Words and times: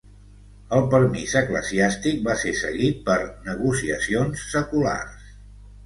El 0.77 0.87
permís 0.93 1.35
eclesiàstic 1.41 2.25
va 2.29 2.37
ser 2.47 2.55
seguit 2.63 3.07
per 3.11 3.21
negociacions 3.53 4.51
seculars. 4.59 5.35